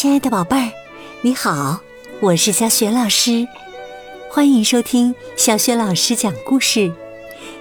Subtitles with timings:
[0.00, 0.72] 亲爱的宝贝儿，
[1.20, 1.78] 你好，
[2.20, 3.46] 我是小雪老师，
[4.30, 6.90] 欢迎收听小雪老师讲故事，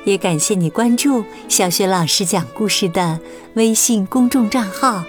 [0.06, 3.20] 也感谢你关注小雪老师讲故事的
[3.56, 5.04] 微信公众账号。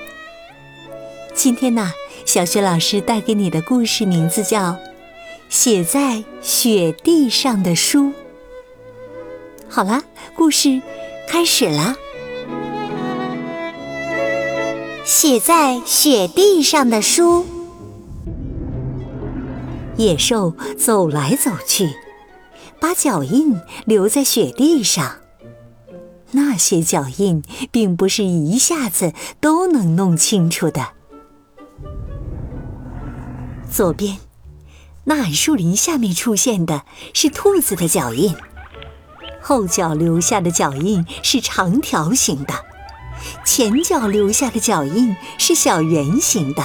[1.33, 1.93] 今天呢，
[2.27, 4.73] 小雪老师带给你的故事名字叫
[5.49, 8.07] 《写在雪地上的书》。
[9.69, 10.03] 好了，
[10.35, 10.83] 故事
[11.29, 11.95] 开始了。
[15.13, 17.45] 写在雪地上的书。
[19.97, 21.91] 野兽走来走去，
[22.79, 25.17] 把脚印留在雪地上。
[26.31, 30.91] 那些脚印并不是一下子都能弄清楚的。
[33.69, 34.19] 左边，
[35.03, 38.33] 那矮树林下面出现的是兔子的脚印，
[39.43, 42.70] 后脚留下的脚印是长条形的。
[43.45, 46.63] 前脚留下的脚印是小圆形的。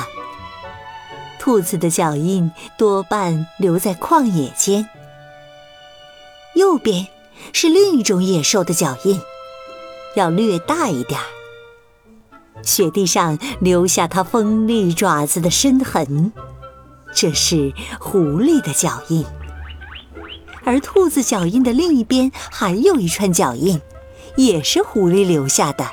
[1.39, 4.89] 兔子的脚印多半留在旷野间。
[6.55, 7.07] 右边
[7.53, 9.21] 是另一种野兽的脚印，
[10.15, 11.25] 要略大一点儿。
[12.63, 16.31] 雪地上留下它锋利爪子的深痕，
[17.13, 19.23] 这是狐狸的脚印。
[20.63, 23.79] 而兔子脚印的另一边还有一串脚印，
[24.35, 25.87] 也是狐狸留下的。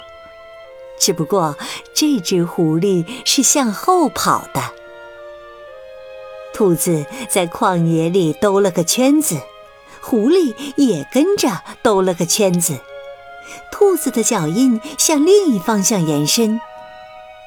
[1.03, 1.57] 只不过
[1.93, 4.63] 这只狐狸是向后跑的。
[6.55, 9.41] 兔子在旷野里兜了个圈子，
[10.01, 12.79] 狐狸也跟着兜了个圈子。
[13.73, 16.61] 兔子的脚印向另一方向延伸，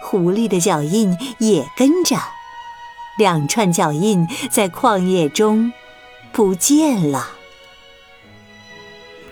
[0.04, 2.18] 狐狸的脚印也跟着。
[3.18, 5.72] 两串脚印在旷野中
[6.34, 7.30] 不见了。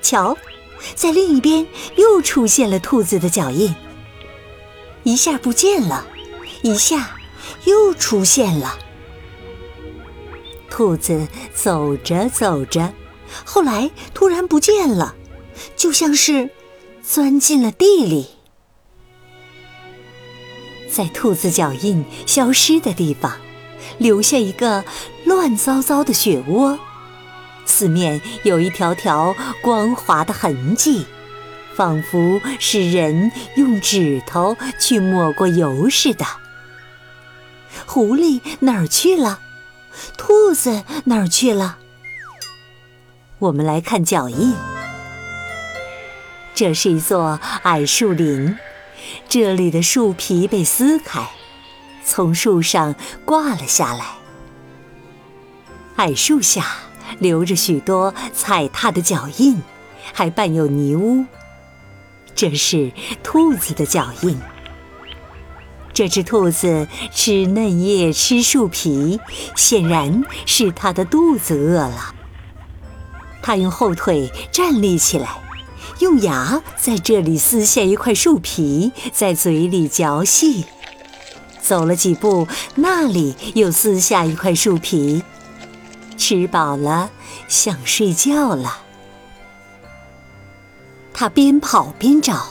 [0.02, 0.37] 瞧，
[0.95, 3.75] 在另一边又出现了兔子的脚印。
[5.03, 6.07] 一下不见了，
[6.61, 7.17] 一下
[7.65, 8.77] 又出现了。
[10.69, 12.93] 兔子走着走着，
[13.45, 15.15] 后来突然不见了，
[15.75, 16.49] 就像是
[17.03, 18.27] 钻进了地里。
[20.89, 23.39] 在兔子脚印消失的地方，
[23.97, 24.86] 留下一个
[25.25, 26.80] 乱糟糟的雪窝，
[27.65, 31.05] 四面有一条条光滑的痕迹。
[31.76, 36.26] 仿佛是人用指头去抹过油似的。
[37.86, 39.39] 狐狸哪儿去了？
[40.17, 41.78] 兔子哪儿去了？
[43.39, 44.56] 我们来看脚印。
[46.56, 48.58] 这是一座矮树林，
[49.28, 51.28] 这里的树皮被撕开，
[52.05, 52.95] 从树上
[53.26, 54.05] 挂了下来。
[55.98, 56.66] 矮树下
[57.20, 59.61] 留着许多踩踏的脚印，
[60.14, 61.26] 还伴有泥污。
[62.36, 64.39] 这是兔子的脚印。
[65.94, 69.20] 这只兔子吃嫩叶、吃树皮，
[69.55, 72.16] 显然是它的肚子饿了。
[73.43, 75.30] 它用后腿站立起来，
[75.99, 80.66] 用牙在这里撕下一块树皮，在嘴里嚼细。
[81.61, 85.23] 走了几步，那里又撕下一块树皮。
[86.17, 87.11] 吃饱了，
[87.48, 88.83] 想睡觉了。
[91.13, 92.47] 他边跑边找，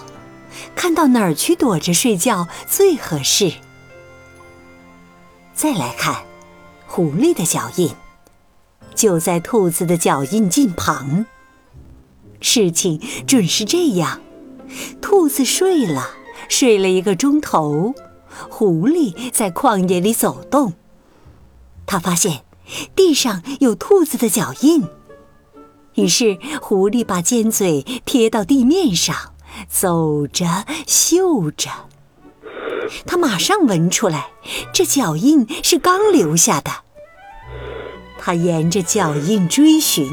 [0.75, 3.55] 看到哪儿去躲着睡觉最合适。
[5.55, 6.23] 再来看，
[6.87, 7.91] 狐狸的脚印，
[8.95, 11.27] 就在兔子的脚印近旁。
[12.41, 14.21] 事情准是这样：
[15.01, 16.11] 兔子睡了，
[16.49, 17.93] 睡了一个钟头；
[18.49, 20.73] 狐狸在旷野里走动，
[21.87, 22.45] 他发现
[22.97, 24.85] 地上有兔子的脚印。
[25.95, 29.15] 于是，狐狸把尖嘴贴到地面上，
[29.69, 31.69] 走着嗅着。
[33.07, 34.29] 他马上闻出来，
[34.73, 36.71] 这脚印是刚留下的。
[38.19, 40.09] 他沿着脚印追寻。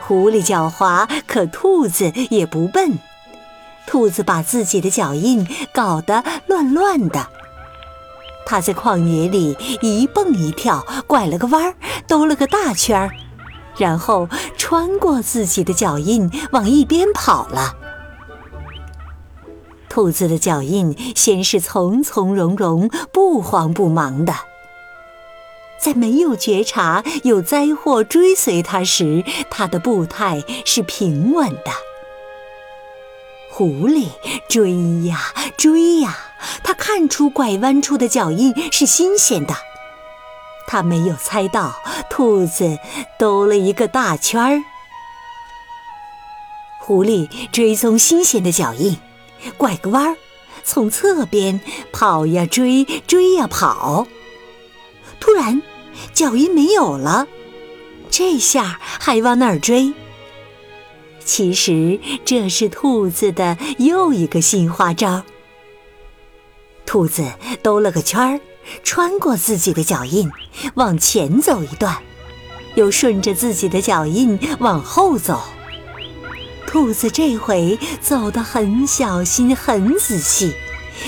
[0.00, 2.98] 狐狸狡猾，可兔子也不笨。
[3.86, 7.28] 兔子把自己的脚印搞得乱乱的。
[8.46, 11.74] 它在旷野里一蹦一跳，拐了个弯儿，
[12.06, 13.10] 兜了个大圈儿。
[13.76, 17.76] 然后穿过自己的脚印，往一边跑了。
[19.88, 24.34] 兔子的脚印先是从从容容、不慌不忙的，
[25.80, 31.70] 在没有觉察有灾祸追随它时，它的步态是平稳的。
[33.50, 34.08] 狐狸
[34.48, 36.18] 追呀追呀，
[36.64, 39.54] 它看出拐弯处的脚印是新鲜的。
[40.66, 41.74] 他没有猜到，
[42.08, 42.78] 兔子
[43.18, 44.62] 兜了一个大圈儿。
[46.80, 48.98] 狐狸追踪新鲜的脚印，
[49.56, 50.16] 拐个弯儿，
[50.62, 51.60] 从侧边
[51.92, 54.06] 跑呀追，追呀跑。
[55.18, 55.62] 突然，
[56.12, 57.26] 脚印没有了，
[58.10, 59.94] 这下还往哪儿追？
[61.24, 65.22] 其实这是兔子的又一个新花招。
[66.84, 67.24] 兔子
[67.62, 68.40] 兜了个圈儿，
[68.82, 70.30] 穿过自己的脚印，
[70.74, 71.96] 往前走一段，
[72.74, 75.42] 又顺着自己的脚印往后走。
[76.66, 80.54] 兔子这回走得很小心、很仔细，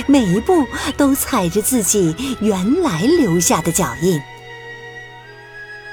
[0.06, 0.64] 每一步
[0.96, 4.20] 都踩着自己原来留下的脚印。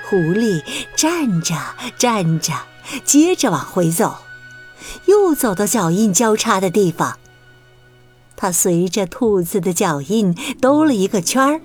[0.07, 0.63] 狐狸
[0.95, 1.55] 站着
[1.97, 2.53] 站着，
[3.03, 4.17] 接着往回走，
[5.05, 7.17] 又走到脚印交叉的地方。
[8.35, 11.61] 他随着兔子的脚印兜了一个圈儿。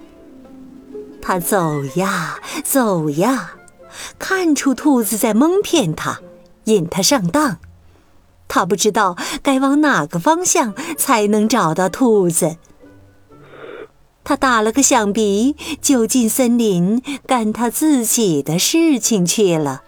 [1.20, 3.54] 他走呀走呀，
[4.18, 6.20] 看出兔子在蒙骗他，
[6.64, 7.58] 引他上当。
[8.46, 12.56] 他不知道该往哪个方向才能找到兔子。
[14.24, 19.82] 他打了个响鼻，就进森林干他自己的事情去了。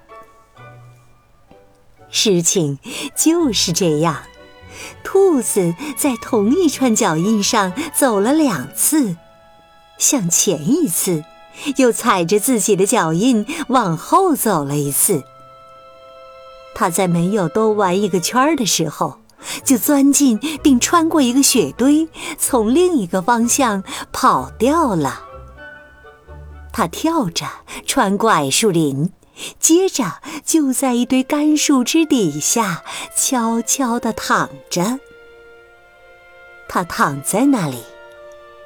[2.11, 2.79] 事情
[3.15, 4.23] 就是这样。
[5.03, 9.17] 兔子在同一串脚印上走了两次，
[9.99, 11.25] 向前一次，
[11.77, 15.23] 又踩着自己的脚印往后走了一次。
[16.75, 19.19] 它在没有兜完一个圈儿的时候，
[19.65, 25.25] 就钻进并穿过一个雪堆，从另一个方向跑掉了。
[26.73, 27.47] 它跳着
[27.85, 29.11] 穿过矮树林。
[29.59, 32.83] 接着，就在一堆干树枝底下
[33.17, 35.01] 悄悄地躺着。
[36.69, 37.83] 他躺在那里，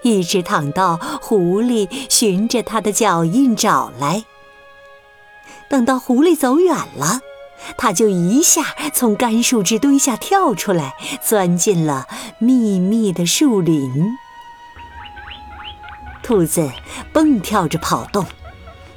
[0.03, 4.25] 一直躺到狐狸循着他的脚印找来。
[5.71, 7.21] 等到狐狸走远了，
[7.79, 8.63] 他就一下
[8.93, 12.07] 从干树枝堆下跳出来，钻进了
[12.39, 14.17] 密密的树林。
[16.23, 16.71] 兔子
[17.13, 18.27] 蹦跳着跑动，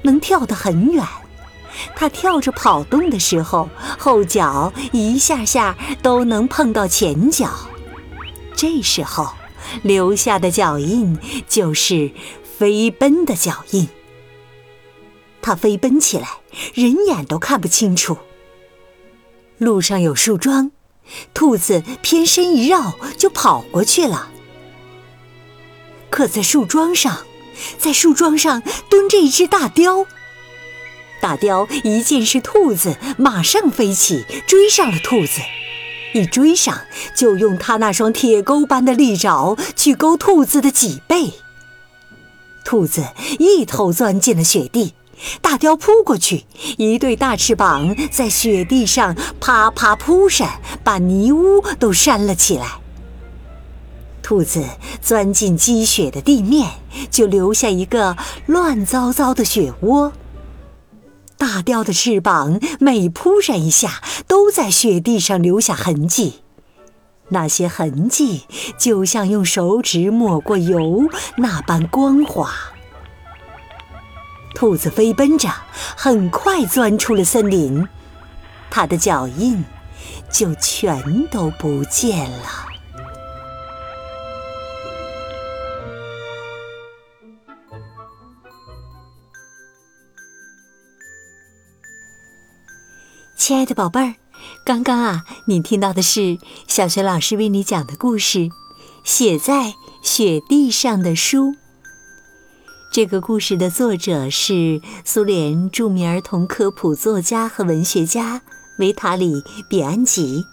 [0.01, 1.05] 能跳得很远。
[1.95, 7.49] 它跳着跑动的时候，后脚一下下都能碰到前脚，
[8.55, 9.33] 这时候
[9.83, 12.11] 留下的脚印就是
[12.57, 13.87] 飞奔的脚印。
[15.41, 16.27] 它飞奔起来，
[16.73, 18.17] 人眼都看不清楚。
[19.57, 20.71] 路上有树桩，
[21.33, 24.29] 兔子偏身一绕就跑过去了。
[26.09, 27.25] 可在树桩上，
[27.77, 30.05] 在树桩上蹲着一只大雕。
[31.21, 35.41] 大雕一见是兔子，马上飞起，追上了兔子。
[36.13, 36.81] 一追上，
[37.15, 41.33] 就用他那双铁钩般的利爪去勾兔子的脊背。
[42.63, 43.03] 兔子
[43.39, 44.93] 一头钻进了雪地，
[45.41, 46.45] 大雕扑过去，
[46.77, 52.65] 一对大翅膀在雪地上啪啪扑扇，把泥污都扇了起来。
[54.23, 54.63] 兔子
[55.01, 56.71] 钻进积雪的地面，
[57.09, 60.11] 就留下一个乱糟糟的雪窝。
[61.37, 66.41] 大雕的翅膀每扑闪一下，都在雪地上留下痕迹。
[67.29, 68.45] 那些痕迹
[68.77, 72.51] 就像用手指抹过油那般光滑。
[74.55, 75.49] 兔子飞奔着，
[75.95, 77.87] 很快钻出了森林，
[78.69, 79.63] 它的脚印
[80.31, 82.76] 就全都不见了。
[93.47, 94.15] 亲爱的宝贝儿，
[94.65, 96.37] 刚刚啊，你听到的是
[96.67, 98.39] 小学老师为你讲的故事
[99.05, 101.51] 《写在雪地上的书》。
[102.91, 108.41] 这个故事的作者是苏联著名儿童科普作家和文学家
[108.79, 109.35] 维塔里·
[109.69, 110.43] 比安吉。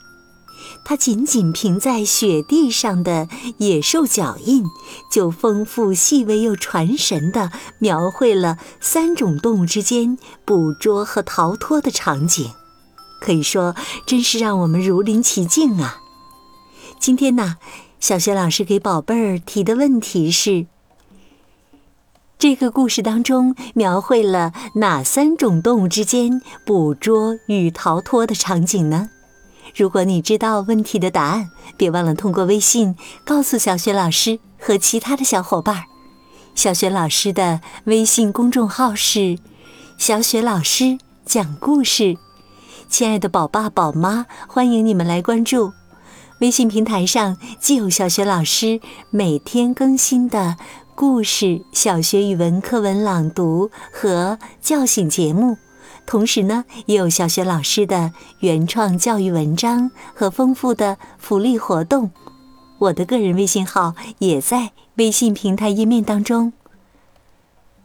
[0.84, 3.26] 他仅仅凭在雪地上的
[3.58, 4.62] 野兽脚印，
[5.10, 12.52] 就丰富、细微又传神地描绘了三种动物之间捕捉和逃脱的场景。
[13.24, 16.02] 可以说，真是让我们如临其境啊！
[17.00, 17.56] 今天呢，
[17.98, 20.66] 小学老师给宝贝儿提的问题是：
[22.38, 29.08] 这个故事当中描绘了哪三种动物之间捕捉与逃脱的场景呢？
[29.74, 35.84] 如果你知道问题的答案，别忘了通过微信告诉小学老师和其他的小伙伴。
[36.54, 39.38] 小学老师的微信公众号是
[39.96, 42.18] “小雪老师讲故事”。
[42.96, 45.72] 亲爱的宝爸宝妈，欢迎你们来关注
[46.38, 50.56] 微信平台上，既有小学老师每天更新的
[50.94, 55.56] 故事、小学语文课文朗读和叫醒节目，
[56.06, 62.12] 同时呢，也有小学老师的原创教育文章和丰富的福利活动。
[62.78, 66.52] 我的个人微信号也在微信平台页面当中。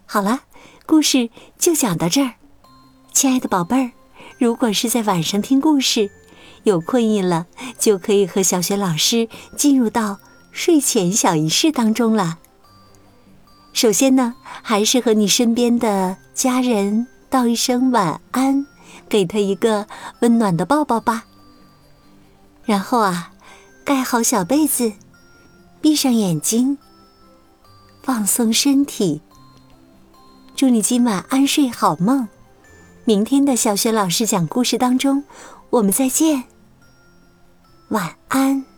[0.06, 0.42] 好了，
[0.86, 2.34] 故事就讲到这儿，
[3.12, 3.92] 亲爱的宝贝儿，
[4.40, 6.10] 如果是在晚上听故事，
[6.64, 7.46] 有困意了，
[7.78, 9.28] 就可以和小雪老师
[9.58, 10.18] 进入到
[10.54, 12.40] 睡前小仪式当中了。
[13.74, 18.66] 首先呢，还是和你身边的家人道一声晚安，
[19.10, 19.86] 给他一个
[20.22, 21.26] 温暖的抱抱吧。
[22.64, 23.34] 然后啊，
[23.84, 24.94] 盖好小被子，
[25.82, 26.78] 闭上眼睛，
[28.04, 29.20] 放松身体。
[30.56, 32.30] 祝你今晚安睡好梦，
[33.10, 35.24] 明天的小雪老师讲故事当中，
[35.72, 36.44] 我们再见。
[37.88, 38.69] 晚安。